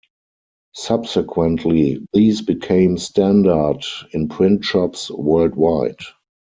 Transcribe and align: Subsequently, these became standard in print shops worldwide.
Subsequently, 0.73 2.03
these 2.11 2.41
became 2.41 2.97
standard 2.97 3.85
in 4.13 4.29
print 4.29 4.65
shops 4.65 5.11
worldwide. 5.11 5.99